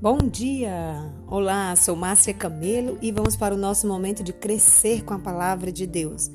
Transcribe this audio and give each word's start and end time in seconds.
Bom 0.00 0.18
dia! 0.18 1.12
Olá, 1.26 1.74
sou 1.74 1.96
Márcia 1.96 2.32
Camelo 2.32 2.96
e 3.02 3.10
vamos 3.10 3.34
para 3.34 3.52
o 3.52 3.58
nosso 3.58 3.88
momento 3.88 4.22
de 4.22 4.32
crescer 4.32 5.02
com 5.02 5.12
a 5.12 5.18
palavra 5.18 5.72
de 5.72 5.88
Deus. 5.88 6.30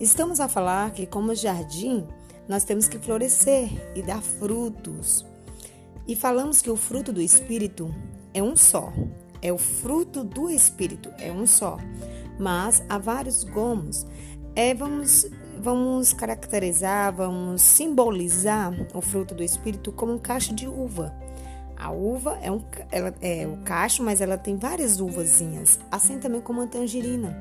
Estamos 0.00 0.40
a 0.40 0.48
falar 0.48 0.90
que, 0.92 1.04
como 1.04 1.34
jardim, 1.34 2.06
nós 2.48 2.64
temos 2.64 2.88
que 2.88 2.98
florescer 2.98 3.68
e 3.94 4.00
dar 4.00 4.22
frutos. 4.22 5.22
E 6.08 6.16
falamos 6.16 6.62
que 6.62 6.70
o 6.70 6.76
fruto 6.76 7.12
do 7.12 7.20
Espírito 7.20 7.94
é 8.32 8.42
um 8.42 8.56
só, 8.56 8.90
é 9.42 9.52
o 9.52 9.58
fruto 9.58 10.24
do 10.24 10.48
Espírito, 10.48 11.12
é 11.18 11.30
um 11.30 11.46
só. 11.46 11.76
Mas 12.40 12.82
há 12.88 12.96
vários 12.96 13.44
gomos. 13.44 14.06
É, 14.56 14.72
vamos, 14.72 15.26
vamos 15.60 16.14
caracterizar, 16.14 17.14
vamos 17.14 17.60
simbolizar 17.60 18.72
o 18.94 19.02
fruto 19.02 19.34
do 19.34 19.42
Espírito 19.42 19.92
como 19.92 20.14
um 20.14 20.18
cacho 20.18 20.54
de 20.54 20.66
uva. 20.66 21.14
A 21.76 21.90
uva 21.90 22.38
é, 22.40 22.50
um, 22.50 22.62
ela, 22.90 23.14
é 23.20 23.46
o 23.46 23.56
cacho, 23.58 24.02
mas 24.02 24.20
ela 24.20 24.38
tem 24.38 24.56
várias 24.56 25.00
uvazinhas, 25.00 25.78
assim 25.90 26.18
também 26.18 26.40
como 26.40 26.62
a 26.62 26.66
tangerina. 26.66 27.36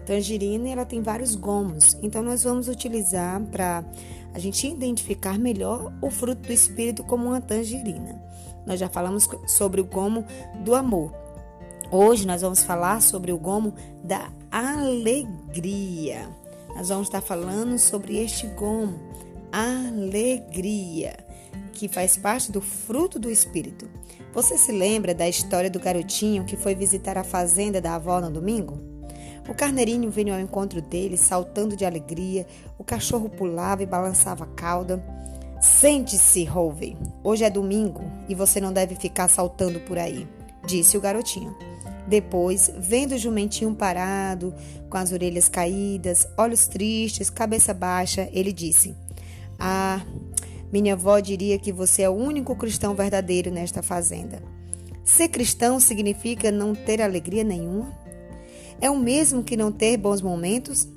A 0.00 0.04
tangerina 0.04 0.68
ela 0.68 0.84
tem 0.84 1.02
vários 1.02 1.34
gomos, 1.34 1.96
então 2.02 2.22
nós 2.22 2.44
vamos 2.44 2.68
utilizar 2.68 3.40
para 3.44 3.84
a 4.32 4.38
gente 4.38 4.66
identificar 4.66 5.38
melhor 5.38 5.92
o 6.00 6.10
fruto 6.10 6.42
do 6.42 6.52
espírito 6.52 7.04
como 7.04 7.28
uma 7.28 7.40
tangerina. 7.40 8.20
Nós 8.66 8.80
já 8.80 8.88
falamos 8.88 9.28
sobre 9.46 9.80
o 9.80 9.84
gomo 9.84 10.24
do 10.64 10.74
amor. 10.74 11.14
Hoje 11.90 12.26
nós 12.26 12.42
vamos 12.42 12.64
falar 12.64 13.00
sobre 13.00 13.30
o 13.30 13.38
gomo 13.38 13.74
da 14.02 14.28
alegria. 14.50 16.28
Nós 16.74 16.88
vamos 16.88 17.06
estar 17.06 17.20
falando 17.20 17.78
sobre 17.78 18.18
este 18.18 18.46
gomo, 18.48 18.98
alegria 19.52 21.25
que 21.72 21.88
faz 21.88 22.16
parte 22.16 22.50
do 22.50 22.60
fruto 22.60 23.18
do 23.18 23.30
espírito. 23.30 23.88
Você 24.32 24.58
se 24.58 24.72
lembra 24.72 25.14
da 25.14 25.28
história 25.28 25.70
do 25.70 25.80
garotinho 25.80 26.44
que 26.44 26.56
foi 26.56 26.74
visitar 26.74 27.16
a 27.16 27.24
fazenda 27.24 27.80
da 27.80 27.94
avó 27.94 28.20
no 28.20 28.30
domingo? 28.30 28.80
O 29.48 29.54
carneirinho 29.54 30.10
veio 30.10 30.34
ao 30.34 30.40
encontro 30.40 30.82
dele, 30.82 31.16
saltando 31.16 31.76
de 31.76 31.84
alegria. 31.84 32.46
O 32.78 32.84
cachorro 32.84 33.28
pulava 33.28 33.82
e 33.82 33.86
balançava 33.86 34.44
a 34.44 34.48
cauda. 34.48 35.02
Sente-se, 35.60 36.44
Rovey. 36.44 36.96
Hoje 37.22 37.44
é 37.44 37.50
domingo 37.50 38.02
e 38.28 38.34
você 38.34 38.60
não 38.60 38.72
deve 38.72 38.96
ficar 38.96 39.28
saltando 39.28 39.80
por 39.80 39.98
aí, 39.98 40.26
disse 40.66 40.96
o 40.96 41.00
garotinho. 41.00 41.56
Depois, 42.06 42.70
vendo 42.78 43.14
o 43.14 43.18
jumentinho 43.18 43.74
parado, 43.74 44.54
com 44.88 44.96
as 44.96 45.12
orelhas 45.12 45.48
caídas, 45.48 46.26
olhos 46.36 46.66
tristes, 46.68 47.30
cabeça 47.30 47.74
baixa, 47.74 48.28
ele 48.32 48.52
disse: 48.52 48.94
Ah, 49.58 50.00
minha 50.72 50.94
avó 50.94 51.18
diria 51.20 51.58
que 51.58 51.72
você 51.72 52.02
é 52.02 52.08
o 52.08 52.14
único 52.14 52.54
cristão 52.56 52.94
verdadeiro 52.94 53.50
nesta 53.50 53.82
fazenda. 53.82 54.42
Ser 55.04 55.28
cristão 55.28 55.78
significa 55.78 56.50
não 56.50 56.74
ter 56.74 57.00
alegria 57.00 57.44
nenhuma? 57.44 57.92
É 58.80 58.90
o 58.90 58.98
mesmo 58.98 59.42
que 59.42 59.56
não 59.56 59.70
ter 59.70 59.96
bons 59.96 60.20
momentos? 60.20 60.88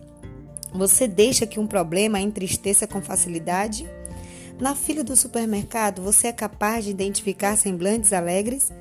Você 0.74 1.08
deixa 1.08 1.46
que 1.48 1.60
um 1.60 1.68
problema 1.68 2.20
entristeça 2.20 2.88
com 2.88 3.02
facilidade? 3.02 3.88
Na 4.60 4.76
fila 4.76 5.04
do 5.04 5.16
supermercado, 5.16 6.02
você 6.02 6.28
é 6.28 6.34
capaz 6.34 6.86
de 6.86 6.92
identificar 6.92 7.56
semblantes 7.56 8.12
alegres? 8.12 8.72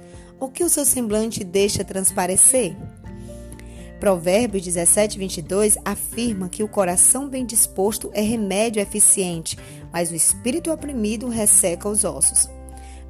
O 0.40 0.48
que 0.48 0.64
o 0.64 0.68
seu 0.68 0.84
semblante 0.84 1.44
deixa 1.44 1.84
transparecer? 1.84 2.74
Provérbios 4.00 4.64
17, 4.64 5.18
22 5.18 5.76
afirma 5.84 6.48
que 6.48 6.62
o 6.62 6.68
coração 6.68 7.28
bem 7.28 7.44
disposto 7.44 8.10
é 8.14 8.20
remédio 8.20 8.80
eficiente, 8.80 9.58
mas 9.92 10.10
o 10.10 10.14
espírito 10.14 10.70
oprimido 10.70 11.28
resseca 11.28 11.88
os 11.88 12.04
ossos. 12.04 12.48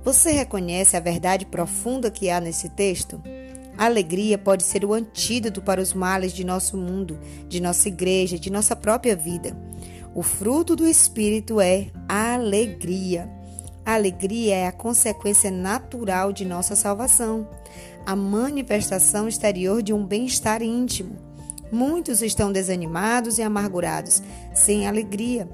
Você 0.04 0.30
reconhece 0.32 0.96
a 0.96 1.00
verdade 1.00 1.44
profunda 1.44 2.10
que 2.10 2.30
há 2.30 2.40
nesse 2.40 2.68
texto? 2.68 3.20
A 3.76 3.84
alegria 3.84 4.36
pode 4.36 4.64
ser 4.64 4.84
o 4.84 4.92
antídoto 4.92 5.62
para 5.62 5.80
os 5.80 5.92
males 5.92 6.33
de 6.33 6.44
nosso 6.44 6.77
mundo, 6.77 7.18
de 7.48 7.61
nossa 7.61 7.88
igreja, 7.88 8.38
de 8.38 8.50
nossa 8.50 8.74
própria 8.74 9.14
vida. 9.14 9.56
O 10.14 10.22
fruto 10.22 10.74
do 10.74 10.86
espírito 10.86 11.61
é 11.61 11.86
a 12.08 12.34
alegria. 12.34 13.30
A 13.86 13.94
alegria 13.94 14.56
é 14.56 14.67
a 14.67 14.72
consequência 14.72 15.50
natural 15.50 16.33
de 16.33 16.44
nossa 16.44 16.74
salvação, 16.74 17.48
a 18.05 18.17
manifestação 18.17 19.28
exterior 19.28 19.83
de 19.83 19.92
um 19.92 20.05
bem-estar 20.05 20.61
íntimo. 20.61 21.17
Muitos 21.70 22.20
estão 22.20 22.50
desanimados 22.50 23.38
e 23.38 23.42
amargurados, 23.42 24.22
sem 24.55 24.86
alegria. 24.86 25.48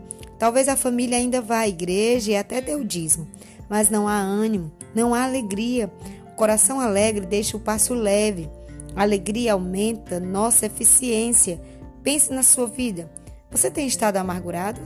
Talvez 0.45 0.69
a 0.69 0.77
família 0.77 1.17
ainda 1.17 1.41
vá 1.41 1.61
à 1.61 1.69
igreja 1.69 2.33
e 2.33 2.37
até 2.37 2.61
dê 2.61 2.75
o 2.75 2.85
dízimo, 2.85 3.27
mas 3.67 3.89
não 3.89 4.07
há 4.07 4.19
ânimo, 4.19 4.71
não 4.95 5.15
há 5.15 5.25
alegria. 5.25 5.91
O 6.31 6.35
coração 6.35 6.79
alegre 6.79 7.25
deixa 7.25 7.57
o 7.57 7.61
passo 7.61 7.95
leve. 7.95 8.51
A 8.95 9.01
alegria 9.01 9.55
aumenta 9.55 10.21
nossa 10.21 10.67
eficiência. 10.67 11.59
Pense 12.03 12.31
na 12.31 12.43
sua 12.43 12.67
vida. 12.67 13.11
Você 13.51 13.71
tem 13.71 13.87
estado 13.87 14.19
amargurado? 14.19 14.83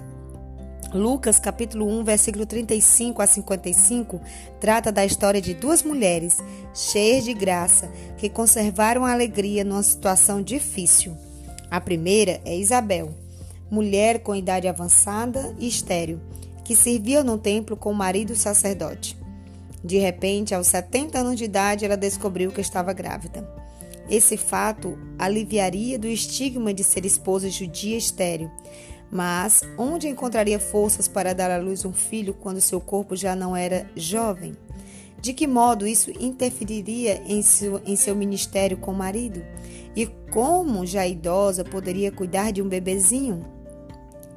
Lucas 0.95 1.41
capítulo 1.41 1.89
1, 1.89 2.05
versículo 2.05 2.47
35 2.47 3.21
a 3.21 3.27
55 3.27 4.21
trata 4.61 4.93
da 4.93 5.05
história 5.05 5.41
de 5.41 5.55
duas 5.55 5.83
mulheres 5.83 6.37
cheias 6.73 7.25
de 7.25 7.35
graça 7.35 7.91
que 8.17 8.29
conservaram 8.29 9.05
a 9.05 9.11
alegria 9.11 9.65
numa 9.65 9.83
situação 9.83 10.41
difícil. 10.41 11.17
A 11.69 11.81
primeira 11.81 12.41
é 12.45 12.57
Isabel, 12.57 13.13
mulher 13.71 14.21
com 14.21 14.34
idade 14.34 14.69
avançada 14.69 15.55
e 15.59 15.69
estéril, 15.69 16.21
que 16.65 16.77
servia 16.77 17.25
no 17.25 17.39
templo 17.39 17.77
com 17.77 17.91
o 17.91 17.95
marido 17.95 18.34
sacerdote. 18.34 19.17
De 19.83 19.99
repente, 19.99 20.55
aos 20.55 20.67
70 20.67 21.19
anos 21.19 21.37
de 21.37 21.45
idade, 21.45 21.84
ela 21.84 21.97
descobriu 21.97 22.51
que 22.51 22.61
estava 22.61 22.93
grávida. 22.93 23.49
Esse 24.11 24.37
fato 24.37 24.99
aliviaria 25.19 25.99
do 25.99 26.09
estigma 26.09 26.73
de 26.73 26.83
ser 26.83 27.05
esposa 27.05 27.51
judia 27.51 27.97
estéril, 27.97 28.51
mas 29.11 29.62
onde 29.78 30.09
encontraria 30.09 30.59
forças 30.59 31.07
para 31.07 31.34
dar 31.34 31.51
à 31.51 31.59
luz 31.59 31.84
um 31.84 31.93
filho 31.93 32.34
quando 32.34 32.61
seu 32.61 32.81
corpo 32.81 33.15
já 33.15 33.37
não 33.37 33.55
era 33.55 33.89
jovem? 33.95 34.57
De 35.21 35.33
que 35.33 35.47
modo 35.47 35.87
isso 35.87 36.11
interferiria 36.21 37.23
em 37.27 37.43
seu, 37.43 37.81
em 37.84 37.97
seu 37.97 38.15
ministério 38.15 38.77
com 38.77 38.93
o 38.93 38.97
marido? 38.97 39.45
E 39.97 40.07
como, 40.31 40.87
já 40.87 41.07
idosa, 41.07 41.65
poderia 41.65 42.12
cuidar 42.12 42.53
de 42.53 42.62
um 42.62 42.69
bebezinho? 42.69 43.58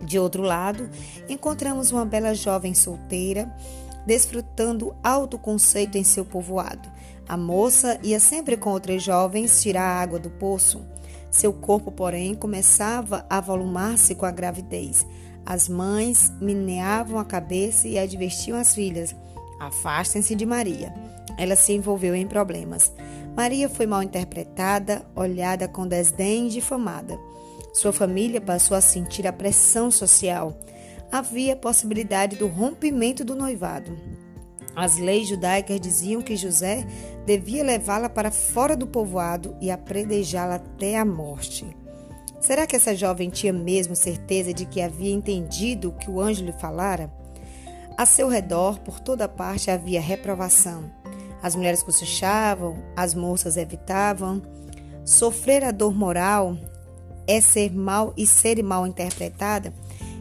De 0.03 0.17
outro 0.17 0.41
lado, 0.41 0.89
encontramos 1.29 1.91
uma 1.91 2.05
bela 2.05 2.33
jovem 2.33 2.73
solteira, 2.73 3.53
desfrutando 4.05 4.95
alto 5.03 5.37
conceito 5.37 5.97
em 5.97 6.03
seu 6.03 6.25
povoado. 6.25 6.89
A 7.27 7.37
moça 7.37 7.99
ia 8.03 8.19
sempre 8.19 8.57
com 8.57 8.71
outras 8.71 9.03
jovens 9.03 9.61
tirar 9.61 9.83
a 9.83 10.01
água 10.01 10.19
do 10.19 10.29
poço. 10.29 10.81
Seu 11.29 11.53
corpo, 11.53 11.91
porém, 11.91 12.33
começava 12.33 13.25
a 13.29 13.39
volumar-se 13.39 14.15
com 14.15 14.25
a 14.25 14.31
gravidez. 14.31 15.05
As 15.45 15.69
mães 15.69 16.31
meneavam 16.41 17.17
a 17.19 17.25
cabeça 17.25 17.87
e 17.87 17.97
advertiam 17.97 18.57
as 18.57 18.75
filhas: 18.75 19.15
afastem-se 19.59 20.35
de 20.35 20.45
Maria. 20.45 20.93
Ela 21.37 21.55
se 21.55 21.73
envolveu 21.73 22.13
em 22.13 22.27
problemas. 22.27 22.91
Maria 23.35 23.69
foi 23.69 23.85
mal 23.85 24.03
interpretada, 24.03 25.05
olhada 25.15 25.67
com 25.67 25.87
desdém 25.87 26.47
e 26.47 26.51
difamada. 26.51 27.17
Sua 27.73 27.93
família 27.93 28.41
passou 28.41 28.75
a 28.75 28.81
sentir 28.81 29.25
a 29.25 29.33
pressão 29.33 29.89
social. 29.89 30.57
Havia 31.11 31.55
possibilidade 31.55 32.35
do 32.35 32.47
rompimento 32.47 33.23
do 33.23 33.35
noivado. 33.35 33.97
As 34.75 34.97
leis 34.97 35.27
judaicas 35.27 35.79
diziam 35.79 36.21
que 36.21 36.35
José 36.35 36.85
devia 37.25 37.63
levá-la 37.63 38.09
para 38.09 38.31
fora 38.31 38.75
do 38.75 38.87
povoado 38.87 39.55
e 39.59 39.69
apredejá-la 39.69 40.55
até 40.55 40.97
a 40.97 41.05
morte. 41.05 41.65
Será 42.39 42.65
que 42.65 42.75
essa 42.75 42.95
jovem 42.95 43.29
tinha 43.29 43.53
mesmo 43.53 43.95
certeza 43.95 44.53
de 44.53 44.65
que 44.65 44.81
havia 44.81 45.13
entendido 45.13 45.89
o 45.89 45.91
que 45.93 46.09
o 46.09 46.19
anjo 46.19 46.43
lhe 46.43 46.53
falara? 46.53 47.11
A 47.97 48.05
seu 48.05 48.27
redor, 48.27 48.79
por 48.79 48.99
toda 48.99 49.27
parte, 49.27 49.69
havia 49.69 50.01
reprovação. 50.01 50.89
As 51.43 51.55
mulheres 51.55 51.83
cochichavam, 51.83 52.77
as 52.95 53.13
moças 53.13 53.57
evitavam. 53.57 54.41
Sofrer 55.03 55.63
a 55.63 55.71
dor 55.71 55.93
moral 55.93 56.57
é 57.31 57.41
ser 57.41 57.71
mal 57.71 58.13
e 58.17 58.25
ser 58.25 58.61
mal 58.63 58.85
interpretada 58.85 59.73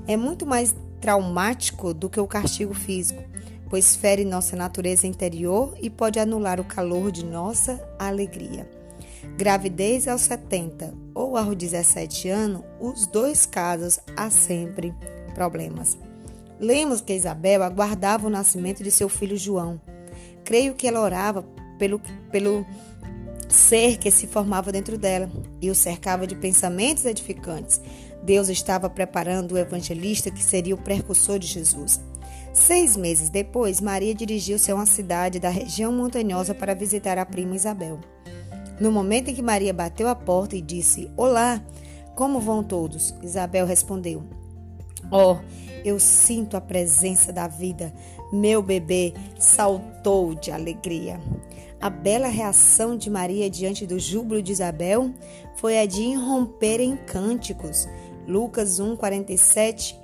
é 0.07 0.17
muito 0.17 0.47
mais 0.47 0.75
traumático 1.01 1.95
do 1.95 2.09
que 2.09 2.21
o 2.21 2.27
castigo 2.27 2.75
físico 2.75 3.31
pois 3.71 3.95
fere 3.95 4.25
nossa 4.25 4.57
natureza 4.57 5.07
interior 5.07 5.75
e 5.81 5.89
pode 5.89 6.19
anular 6.19 6.61
o 6.61 6.65
calor 6.65 7.13
de 7.13 7.25
nossa 7.25 7.81
alegria. 7.99 8.69
Gravidez 9.39 10.09
aos 10.09 10.23
70 10.23 10.93
ou 11.15 11.37
aos 11.37 11.55
17 11.55 12.29
anos, 12.29 12.63
os 12.81 13.07
dois 13.07 13.47
casos 13.47 14.01
há 14.17 14.29
sempre 14.29 14.93
problemas. 15.35 15.97
Lemos 16.59 17.01
que 17.01 17.15
Isabel 17.15 17.63
aguardava 17.63 18.27
o 18.27 18.31
nascimento 18.31 18.83
de 18.83 18.91
seu 18.91 19.09
filho 19.09 19.37
João. 19.37 19.81
Creio 20.45 20.75
que 20.75 20.89
ela 20.89 21.01
orava 21.01 21.45
pelo, 21.79 22.01
pelo 22.31 22.67
ser 23.55 23.99
que 23.99 24.11
se 24.11 24.27
formava 24.27 24.73
dentro 24.73 24.97
dela 24.97 25.31
e 25.61 25.71
o 25.71 25.75
cercava 25.75 26.27
de 26.27 26.35
pensamentos 26.35 27.05
edificantes. 27.05 27.81
Deus 28.23 28.49
estava 28.49 28.89
preparando 28.89 29.53
o 29.53 29.59
evangelista 29.59 30.31
que 30.31 30.43
seria 30.43 30.75
o 30.75 30.83
precursor 30.83 31.39
de 31.39 31.47
Jesus. 31.47 32.01
Seis 32.53 32.97
meses 32.97 33.29
depois, 33.29 33.81
Maria 33.81 34.15
dirigiu-se 34.15 34.71
a 34.71 34.75
uma 34.75 34.87
cidade 34.87 35.39
da 35.39 35.49
região 35.49 35.93
montanhosa 35.93 36.55
para 36.55 36.75
visitar 36.75 37.17
a 37.17 37.25
prima 37.25 37.55
Isabel. 37.55 38.01
No 38.81 38.91
momento 38.91 39.29
em 39.29 39.35
que 39.35 39.43
Maria 39.43 39.73
bateu 39.73 40.09
a 40.09 40.15
porta 40.15 40.57
e 40.57 40.63
disse: 40.63 41.11
Olá, 41.17 41.63
como 42.15 42.41
vão 42.41 42.63
todos? 42.63 43.15
Isabel 43.23 43.67
respondeu: 43.67 44.23
Oh, 45.11 45.37
eu 45.85 45.99
sinto 45.99 46.57
a 46.57 46.61
presença 46.61 47.33
da 47.33 47.47
vida. 47.47 47.93
Meu 48.33 48.63
bebê 48.63 49.15
saltou 49.39 50.35
de 50.35 50.51
alegria. 50.51 51.21
A 51.81 51.89
bela 51.89 52.29
reação 52.29 52.95
de 52.95 53.09
Maria 53.09 53.49
diante 53.49 53.87
do 53.87 53.99
júbilo 53.99 54.43
de 54.43 54.53
Isabel 54.53 55.11
foi 55.57 55.79
a 55.79 55.87
de 55.87 56.03
irromper 56.03 56.79
em 56.79 56.95
cânticos. 56.95 57.89
Lucas 58.29 58.79
1:47 58.79 59.97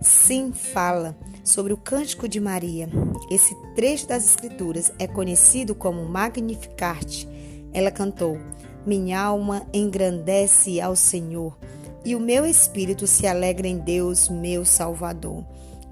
sim 0.00 0.52
fala 0.52 1.14
sobre 1.44 1.74
o 1.74 1.76
cântico 1.76 2.26
de 2.26 2.40
Maria. 2.40 2.88
Esse 3.30 3.54
trecho 3.74 4.06
das 4.08 4.24
escrituras 4.24 4.90
é 4.98 5.06
conhecido 5.06 5.74
como 5.74 6.02
Magnificat. 6.06 7.28
Ela 7.74 7.90
cantou: 7.90 8.38
Minha 8.86 9.20
alma 9.20 9.66
engrandece 9.70 10.80
ao 10.80 10.96
Senhor, 10.96 11.58
e 12.06 12.16
o 12.16 12.20
meu 12.20 12.46
espírito 12.46 13.06
se 13.06 13.26
alegra 13.26 13.68
em 13.68 13.76
Deus, 13.76 14.30
meu 14.30 14.64
Salvador. 14.64 15.44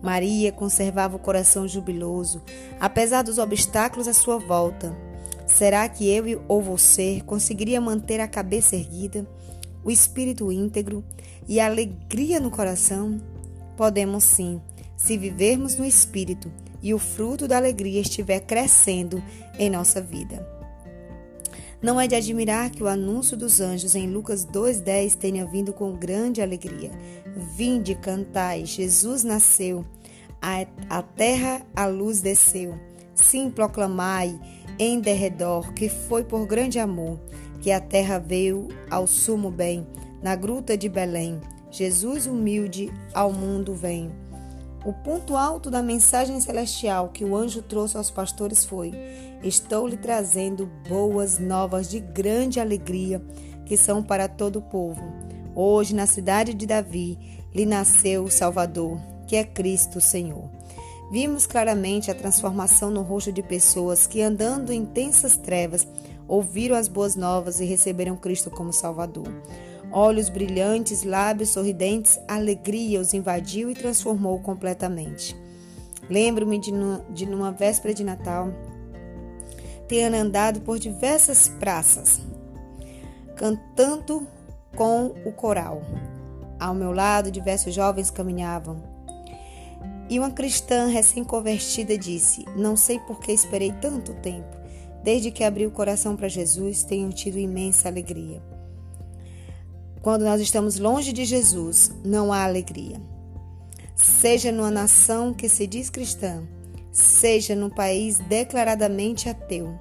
Maria 0.02 0.50
conservava 0.50 1.16
o 1.16 1.20
coração 1.20 1.68
jubiloso, 1.68 2.42
apesar 2.80 3.20
dos 3.20 3.36
obstáculos 3.36 4.08
à 4.08 4.14
sua 4.14 4.38
volta. 4.38 4.96
Será 5.46 5.88
que 5.88 6.08
eu 6.08 6.42
ou 6.48 6.60
você 6.60 7.22
conseguiria 7.24 7.80
manter 7.80 8.20
a 8.20 8.28
cabeça 8.28 8.74
erguida, 8.74 9.26
o 9.84 9.90
espírito 9.90 10.50
íntegro 10.50 11.04
e 11.48 11.60
a 11.60 11.66
alegria 11.66 12.40
no 12.40 12.50
coração? 12.50 13.20
Podemos 13.76 14.24
sim, 14.24 14.60
se 14.96 15.16
vivermos 15.16 15.76
no 15.76 15.84
espírito 15.84 16.50
e 16.82 16.92
o 16.92 16.98
fruto 16.98 17.46
da 17.46 17.56
alegria 17.56 18.00
estiver 18.00 18.40
crescendo 18.40 19.22
em 19.58 19.70
nossa 19.70 20.00
vida. 20.00 20.46
Não 21.80 22.00
é 22.00 22.08
de 22.08 22.14
admirar 22.14 22.70
que 22.70 22.82
o 22.82 22.88
anúncio 22.88 23.36
dos 23.36 23.60
anjos 23.60 23.94
em 23.94 24.10
Lucas 24.10 24.44
2,10 24.46 25.14
tenha 25.14 25.46
vindo 25.46 25.72
com 25.72 25.92
grande 25.92 26.40
alegria. 26.40 26.90
Vinde, 27.54 27.94
cantai, 27.94 28.64
Jesus 28.64 29.22
nasceu, 29.22 29.84
a, 30.40 30.66
a 30.88 31.02
terra 31.02 31.64
a 31.74 31.86
luz 31.86 32.20
desceu. 32.20 32.74
Sim, 33.16 33.50
proclamai 33.50 34.38
em 34.78 35.00
derredor 35.00 35.72
que 35.72 35.88
foi 35.88 36.22
por 36.22 36.46
grande 36.46 36.78
amor 36.78 37.18
que 37.60 37.72
a 37.72 37.80
terra 37.80 38.18
veio 38.18 38.68
ao 38.90 39.06
sumo 39.06 39.50
bem, 39.50 39.86
na 40.22 40.36
gruta 40.36 40.76
de 40.76 40.88
Belém. 40.88 41.40
Jesus 41.70 42.26
humilde 42.26 42.92
ao 43.12 43.32
mundo 43.32 43.74
vem. 43.74 44.10
O 44.84 44.92
ponto 44.92 45.36
alto 45.36 45.68
da 45.68 45.82
mensagem 45.82 46.40
celestial 46.40 47.08
que 47.08 47.24
o 47.24 47.34
anjo 47.34 47.60
trouxe 47.60 47.96
aos 47.96 48.10
pastores 48.10 48.64
foi: 48.64 48.92
Estou 49.42 49.88
lhe 49.88 49.96
trazendo 49.96 50.70
boas 50.88 51.38
novas 51.38 51.90
de 51.90 51.98
grande 51.98 52.60
alegria, 52.60 53.20
que 53.64 53.76
são 53.76 54.02
para 54.02 54.28
todo 54.28 54.60
o 54.60 54.62
povo. 54.62 55.02
Hoje, 55.54 55.94
na 55.94 56.06
cidade 56.06 56.54
de 56.54 56.66
Davi, 56.66 57.18
lhe 57.52 57.66
nasceu 57.66 58.24
o 58.24 58.30
Salvador, 58.30 59.00
que 59.26 59.34
é 59.34 59.42
Cristo 59.42 60.00
Senhor. 60.00 60.55
Vimos 61.10 61.46
claramente 61.46 62.10
a 62.10 62.14
transformação 62.14 62.90
no 62.90 63.02
rosto 63.02 63.32
de 63.32 63.42
pessoas 63.42 64.06
que, 64.06 64.20
andando 64.20 64.72
em 64.72 64.80
intensas 64.80 65.36
trevas, 65.36 65.86
ouviram 66.26 66.74
as 66.74 66.88
boas 66.88 67.14
novas 67.14 67.60
e 67.60 67.64
receberam 67.64 68.16
Cristo 68.16 68.50
como 68.50 68.72
Salvador. 68.72 69.28
Olhos 69.92 70.28
brilhantes, 70.28 71.04
lábios 71.04 71.50
sorridentes, 71.50 72.18
alegria 72.26 73.00
os 73.00 73.14
invadiu 73.14 73.70
e 73.70 73.74
transformou 73.74 74.40
completamente. 74.40 75.36
Lembro-me 76.10 76.58
de, 76.58 76.72
de, 77.10 77.26
numa 77.26 77.52
véspera 77.52 77.94
de 77.94 78.02
Natal, 78.02 78.52
ter 79.86 80.12
andado 80.12 80.60
por 80.60 80.78
diversas 80.78 81.48
praças, 81.48 82.20
cantando 83.36 84.26
com 84.74 85.14
o 85.24 85.32
coral. 85.32 85.82
Ao 86.58 86.74
meu 86.74 86.90
lado, 86.90 87.30
diversos 87.30 87.72
jovens 87.72 88.10
caminhavam. 88.10 88.95
E 90.08 90.18
uma 90.18 90.30
cristã 90.30 90.86
recém-convertida 90.86 91.98
disse: 91.98 92.44
Não 92.56 92.76
sei 92.76 92.98
por 93.00 93.18
que 93.18 93.32
esperei 93.32 93.72
tanto 93.72 94.14
tempo. 94.14 94.56
Desde 95.02 95.30
que 95.30 95.44
abri 95.44 95.66
o 95.66 95.70
coração 95.70 96.16
para 96.16 96.28
Jesus, 96.28 96.82
tenho 96.84 97.10
tido 97.12 97.38
imensa 97.38 97.88
alegria. 97.88 98.42
Quando 100.02 100.24
nós 100.24 100.40
estamos 100.40 100.78
longe 100.78 101.12
de 101.12 101.24
Jesus, 101.24 101.90
não 102.04 102.32
há 102.32 102.44
alegria. 102.44 103.00
Seja 103.94 104.52
numa 104.52 104.70
nação 104.70 105.32
que 105.32 105.48
se 105.48 105.66
diz 105.66 105.90
cristã, 105.90 106.46
seja 106.92 107.54
num 107.54 107.70
país 107.70 108.18
declaradamente 108.18 109.28
ateu. 109.28 109.76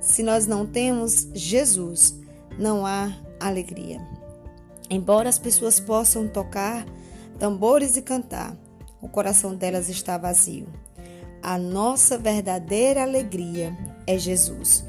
Se 0.00 0.22
nós 0.22 0.46
não 0.46 0.66
temos 0.66 1.28
Jesus, 1.32 2.18
não 2.58 2.84
há 2.84 3.12
alegria. 3.40 4.00
Embora 4.90 5.28
as 5.28 5.38
pessoas 5.38 5.80
possam 5.80 6.28
tocar 6.28 6.84
tambores 7.38 7.96
e 7.96 8.02
cantar, 8.02 8.56
o 9.04 9.08
coração 9.08 9.54
delas 9.54 9.90
está 9.90 10.16
vazio. 10.16 10.66
A 11.42 11.58
nossa 11.58 12.16
verdadeira 12.16 13.02
alegria 13.02 13.76
é 14.06 14.16
Jesus. 14.16 14.82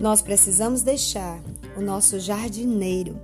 Nós 0.00 0.20
precisamos 0.20 0.82
deixar 0.82 1.40
o 1.76 1.80
nosso 1.80 2.18
jardineiro 2.18 3.16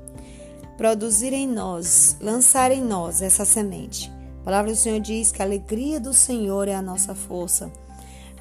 produzir 0.79 1.33
em 1.33 1.49
nós, 1.49 2.17
lançar 2.21 2.71
em 2.71 2.81
nós 2.81 3.21
essa 3.21 3.45
semente. 3.45 4.13
A 4.43 4.45
palavra 4.45 4.71
do 4.71 4.77
Senhor 4.77 5.01
diz 5.01 5.33
que 5.33 5.43
a 5.43 5.45
alegria 5.45 5.99
do 5.99 6.15
Senhor 6.15 6.69
é 6.69 6.75
a 6.75 6.83
nossa 6.83 7.17
força. 7.17 7.73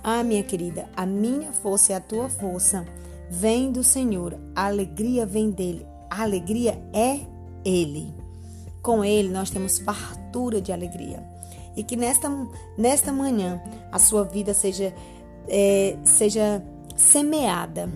Ah, 0.04 0.24
minha 0.24 0.44
querida, 0.44 0.88
a 0.96 1.04
minha 1.04 1.52
força 1.52 1.94
e 1.94 1.96
a 1.96 2.00
tua 2.00 2.30
força 2.30 2.86
vem 3.28 3.72
do 3.72 3.84
Senhor. 3.84 4.40
A 4.56 4.68
alegria 4.68 5.26
vem 5.26 5.50
dele. 5.50 5.86
A 6.12 6.22
alegria 6.22 6.80
é 6.94 7.22
ele. 7.66 8.21
Com 8.82 9.04
ele 9.04 9.30
nós 9.30 9.50
temos 9.50 9.80
fartura 9.80 10.62
de 10.62 10.72
alegria. 10.72 11.24
E 11.76 11.84
que 11.84 11.96
nesta, 11.96 12.30
nesta 12.78 13.12
manhã 13.12 13.62
a 13.92 14.00
sua 14.00 14.24
vida 14.24 14.54
seja, 14.54 14.94
é, 15.48 15.98
seja 16.04 16.64
semeada 16.96 17.90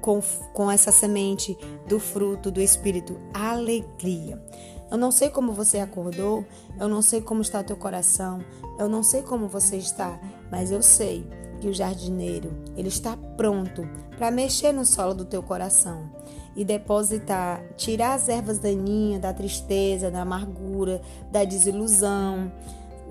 com, 0.00 0.20
com 0.52 0.70
essa 0.70 0.90
semente 0.90 1.56
do 1.86 2.00
fruto 2.00 2.50
do 2.50 2.60
Espírito, 2.60 3.18
alegria. 3.34 4.42
Eu 4.90 4.98
não 4.98 5.12
sei 5.12 5.30
como 5.30 5.52
você 5.52 5.78
acordou, 5.78 6.44
eu 6.78 6.88
não 6.88 7.00
sei 7.00 7.20
como 7.20 7.42
está 7.42 7.62
teu 7.62 7.76
coração, 7.76 8.44
eu 8.78 8.88
não 8.88 9.02
sei 9.02 9.22
como 9.22 9.46
você 9.46 9.76
está, 9.76 10.18
mas 10.50 10.72
eu 10.72 10.82
sei 10.82 11.24
que 11.60 11.68
o 11.68 11.74
jardineiro, 11.74 12.50
ele 12.76 12.88
está 12.88 13.16
pronto 13.36 13.86
para 14.16 14.30
mexer 14.30 14.72
no 14.72 14.84
solo 14.84 15.14
do 15.14 15.24
teu 15.24 15.42
coração 15.42 16.10
e 16.56 16.64
depositar, 16.64 17.62
tirar 17.76 18.14
as 18.14 18.28
ervas 18.28 18.58
daninhas 18.58 19.20
da 19.20 19.32
tristeza, 19.32 20.10
da 20.10 20.22
amargura, 20.22 21.00
da 21.30 21.44
desilusão 21.44 22.50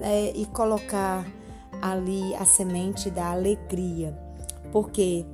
é, 0.02 0.34
e 0.36 0.46
colocar 0.48 1.26
ali 1.82 2.36
a 2.36 2.46
semente 2.46 3.10
da 3.10 3.32
alegria. 3.32 4.18
Porque 4.72 5.26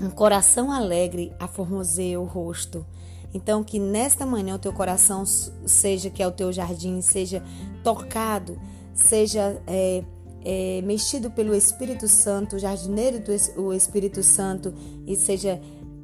um 0.00 0.10
coração 0.10 0.70
alegre 0.70 1.32
aformoseia 1.38 2.20
o 2.20 2.24
rosto. 2.24 2.86
Então, 3.32 3.62
que 3.62 3.78
nesta 3.78 4.26
manhã 4.26 4.56
o 4.56 4.58
teu 4.58 4.72
coração 4.72 5.24
seja, 5.24 6.10
que 6.10 6.22
é 6.22 6.26
o 6.26 6.32
teu 6.32 6.52
jardim, 6.52 7.00
seja 7.00 7.42
tocado, 7.84 8.58
seja 8.92 9.62
é, 9.66 10.02
é, 10.44 10.80
mexido 10.82 11.30
pelo 11.30 11.54
Espírito 11.54 12.08
Santo, 12.08 12.58
jardineiro 12.58 13.20
do 13.20 13.72
Espírito 13.72 14.22
Santo, 14.22 14.74
e 15.06 15.16
seja 15.16 15.60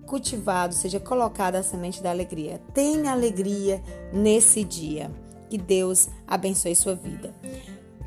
cultivado, 0.07 0.75
seja 0.75 1.01
colocada 1.01 1.59
a 1.59 1.63
semente 1.63 2.03
da 2.03 2.11
alegria. 2.11 2.61
Tenha 2.73 3.13
alegria 3.13 3.83
nesse 4.13 4.63
dia. 4.65 5.11
Que 5.51 5.59
Deus 5.59 6.09
abençoe 6.27 6.75
sua 6.75 6.95
vida. 6.95 7.35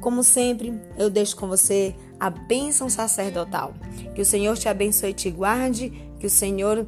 Como 0.01 0.23
sempre, 0.23 0.73
eu 0.97 1.09
deixo 1.09 1.35
com 1.35 1.47
você 1.47 1.95
a 2.19 2.29
bênção 2.29 2.89
sacerdotal. 2.89 3.73
Que 4.15 4.21
o 4.21 4.25
Senhor 4.25 4.57
te 4.57 4.69
abençoe 4.69 5.11
e 5.11 5.13
te 5.13 5.29
guarde, 5.29 5.89
que 6.19 6.25
o 6.25 6.29
Senhor 6.29 6.85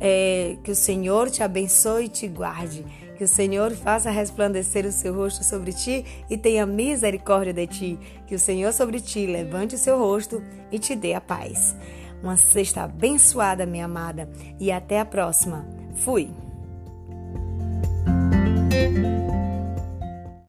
é, 0.00 0.56
que 0.62 0.70
o 0.70 0.74
Senhor 0.74 1.30
te 1.30 1.42
abençoe 1.42 2.04
e 2.04 2.08
te 2.08 2.28
guarde. 2.28 2.84
Que 3.16 3.24
o 3.24 3.28
Senhor 3.28 3.70
faça 3.72 4.10
resplandecer 4.10 4.84
o 4.86 4.92
seu 4.92 5.14
rosto 5.14 5.44
sobre 5.44 5.72
ti 5.72 6.04
e 6.28 6.36
tenha 6.36 6.66
misericórdia 6.66 7.52
de 7.52 7.66
ti. 7.66 7.98
Que 8.26 8.34
o 8.34 8.38
Senhor 8.38 8.72
sobre 8.72 9.00
ti 9.00 9.26
levante 9.26 9.74
o 9.74 9.78
seu 9.78 9.98
rosto 9.98 10.42
e 10.70 10.78
te 10.78 10.96
dê 10.96 11.14
a 11.14 11.20
paz. 11.20 11.76
Uma 12.22 12.36
sexta 12.36 12.82
abençoada, 12.82 13.66
minha 13.66 13.84
amada, 13.84 14.28
e 14.58 14.72
até 14.72 14.98
a 14.98 15.04
próxima. 15.04 15.66
Fui! 15.94 16.30